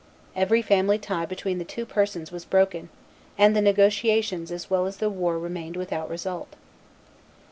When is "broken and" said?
2.43-3.55